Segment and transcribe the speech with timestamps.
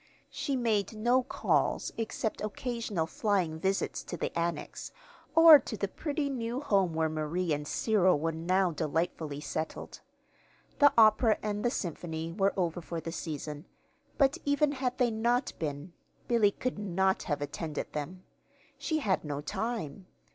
[0.31, 4.91] She made no calls except occasional flying visits to the Annex,
[5.35, 9.99] or to the pretty new home where Marie and Cyril were now delightfully settled.
[10.79, 13.67] The opera and the Symphony were over for the season,
[14.17, 15.93] but even had they not been,
[16.27, 18.23] Billy could not have attended them.
[18.79, 20.07] She had no time.